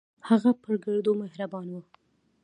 [0.29, 1.75] هغه پر ګردو مهربان و.